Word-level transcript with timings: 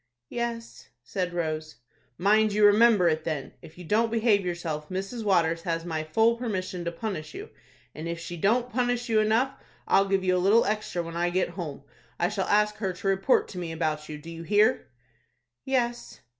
"Yes," 0.31 0.87
said 1.03 1.31
Rose. 1.31 1.75
"Mind 2.17 2.53
you 2.53 2.65
remember 2.65 3.07
it, 3.07 3.23
then. 3.23 3.53
If 3.61 3.77
you 3.77 3.83
don't 3.83 4.09
behave 4.09 4.43
yourself, 4.43 4.89
Mrs. 4.89 5.23
Waters 5.23 5.61
has 5.61 5.85
my 5.85 6.03
full 6.03 6.37
permission 6.37 6.83
to 6.85 6.91
punish 6.91 7.35
you, 7.35 7.51
and 7.93 8.07
if 8.07 8.19
she 8.19 8.35
don't 8.35 8.71
punish 8.71 9.09
you 9.09 9.19
enough, 9.19 9.51
I'll 9.87 10.07
give 10.09 10.23
you 10.23 10.35
a 10.35 10.41
little 10.41 10.65
extra 10.65 11.03
when 11.03 11.15
I 11.15 11.29
get 11.29 11.49
home. 11.49 11.83
I 12.19 12.29
shall 12.29 12.47
ask 12.47 12.77
her 12.77 12.93
to 12.93 13.07
report 13.07 13.47
to 13.49 13.59
me 13.59 13.71
about 13.71 14.09
you. 14.09 14.17
Do 14.17 14.31
you 14.31 14.41
hear?" 14.41 14.87
"Yes." 15.65 16.21